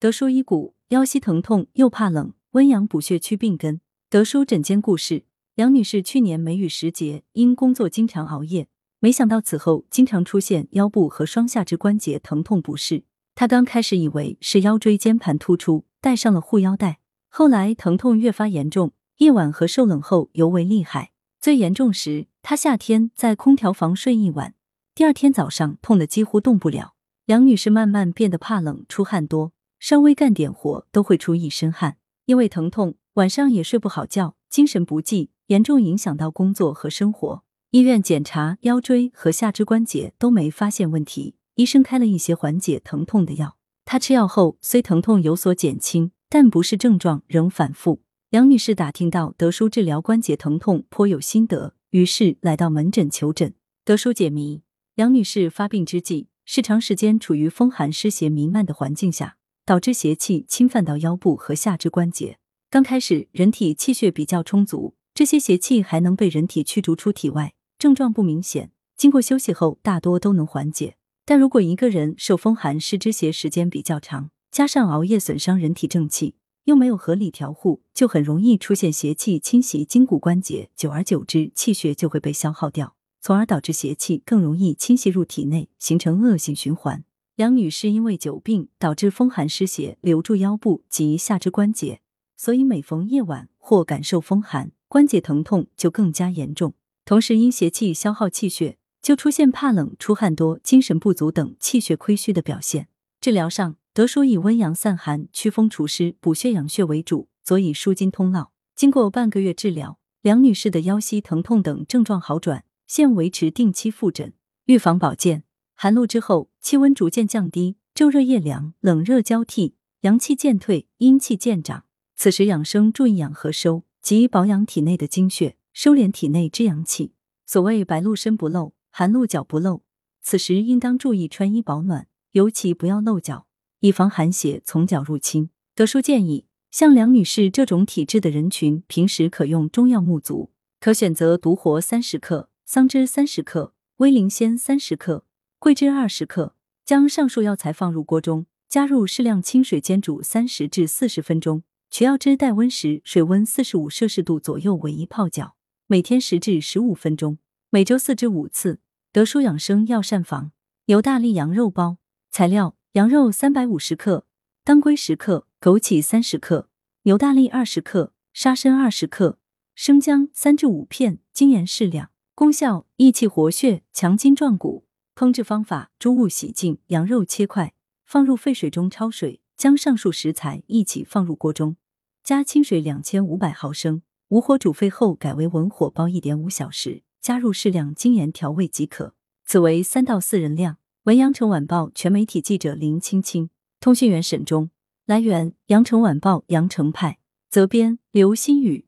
[0.00, 3.80] 德叔医骨，腰膝疼痛又怕冷，温阳补血祛病根。
[4.08, 5.24] 德叔诊间故事：
[5.56, 8.68] 梁女士去年梅雨时节，因工作经常熬夜，
[9.00, 13.02] 没想到此后经常出现腰部和双下肢关节疼痛不适。
[13.34, 21.10] 她刚开始以为是腰椎间盘突出，戴上了护腰带，后来疼痛越发严重，夜晚和受冷后尤为厉害。
[21.40, 24.54] 最严重时，她夏天在空调房睡一晚，
[24.94, 26.94] 第二天早上痛得几乎动不了。
[27.26, 29.50] 梁女士慢慢变得怕冷，出汗多。
[29.78, 37.44] 稍微干点活都会出一身汗，因为疼痛，晚上也睡不好觉，精神不济，严重影响到工作和生活。
[37.70, 43.56] 医院检查腰椎和下肢关节都没发现问题，医生开了一些缓解疼痛的药。
[43.84, 48.00] 她吃药后虽疼痛有所减轻，但不是症状仍反复。
[48.30, 53.54] 杨女士打听到德叔治疗关节疼痛颇有心得，于是来到门诊求诊。
[53.84, 54.62] 德叔解谜：
[54.96, 59.36] 杨女士发病之际是长时间处于风寒湿邪弥漫的环境下。
[59.68, 62.38] 导致邪气侵犯到腰部和下肢关节。
[62.70, 68.70] 刚开始，人体气血比较充足，这些邪气还能被人体驱逐出体外，症状不明显。
[68.96, 70.96] 经过休息后，大多都能缓解。
[71.26, 87.04] 但如果一个人受风寒湿之邪时间比较长，加上熬夜损伤人体正气，又没有合理调护，就很容易出现邪气侵袭筋骨关节，久而久之，气血就会被消耗掉，从而导致邪气更容易侵袭入体内，形成恶性循环。
[87.38, 92.00] 梁女士因为久病导致风寒湿邪留住腰部及下肢关节，
[92.36, 96.74] 所以每逢夜晚或感受风寒，关节疼痛就更加严重。
[97.04, 102.88] 同时，因邪气消耗气血，就出现怕冷、出汗多、精神不足等气血亏虚的表现。
[103.20, 108.50] 治疗上，德叔以温阳散寒、祛风除湿、补血养血为主，佐以舒筋通络。
[108.74, 114.32] 经过半个月治疗，梁女士的腰膝疼痛等症状好转，现维持定期复诊。
[114.64, 115.44] 预防保健。
[115.80, 121.84] 寒露之后，气温逐渐降低，昼热夜凉，冷热交替，阳气渐退，阴气渐长。
[122.16, 127.12] 此时养生注意养和收，即保养体内的精血，收敛体内之阳气。
[127.46, 129.84] 所谓白露身不露，寒露脚不露。
[130.20, 133.46] 此时应当注意穿衣保暖，尤其不要露脚，
[133.78, 135.50] 以防寒邪从脚入侵。
[135.76, 145.24] 德叔建议，像梁女士这种体质的人群，平时可用中药沐足，可选择独活三十克、桑枝三十克、威灵仙三十克。
[145.60, 146.54] 桂枝二十克，
[146.84, 155.56] 将上述药材放入锅中，加入适量清水煎煮三十至四十分钟，取药汁待温时，水温四十五摄氏度左右为宜泡脚。
[155.88, 157.38] 每天十至十五分钟，
[157.70, 158.78] 每周四至五次。
[159.10, 160.52] 德舒养生药膳房
[160.86, 161.96] 牛大力羊肉包
[162.30, 164.26] 材料：羊肉三百五十克，
[164.62, 166.68] 当归十克，枸杞三十克，
[167.02, 169.38] 牛大力二十克，沙参二十克，
[169.74, 172.10] 生姜三至五片，精盐适量。
[172.36, 174.84] 功效：益气活血，强筋壮骨。
[175.18, 177.74] 烹制方法：猪物洗净，羊肉切块，
[178.06, 181.74] 放入沸水中焯水，将上述食材一起放入锅中，
[182.22, 189.16] 加清水两千五百毫升，武火煮沸后改为文火煲一点五小时，加入适量精盐调味即可。
[189.44, 190.76] 此为三到四人量。
[191.02, 193.50] 文阳城晚报全媒体记者林青青，
[193.80, 194.70] 通讯员沈忠。
[195.04, 197.18] 来源：阳城晚报阳城派，
[197.50, 198.86] 责编：刘新宇。